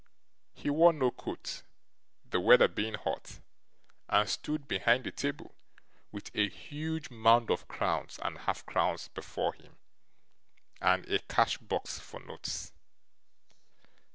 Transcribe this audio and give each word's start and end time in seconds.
He 0.55 0.67
wore 0.71 0.93
no 0.93 1.11
coat, 1.11 1.61
the 2.27 2.39
weather 2.39 2.67
being 2.67 2.95
hot, 2.95 3.39
and 4.09 4.27
stood 4.27 4.67
behind 4.67 5.03
the 5.03 5.11
table 5.11 5.53
with 6.11 6.31
a 6.33 6.49
huge 6.49 7.11
mound 7.11 7.51
of 7.51 7.67
crowns 7.67 8.17
and 8.23 8.39
half 8.39 8.65
crowns 8.65 9.09
before 9.09 9.53
him, 9.53 9.75
and 10.81 11.05
a 11.07 11.19
cash 11.19 11.59
box 11.59 11.99
for 11.99 12.19
notes. 12.19 12.71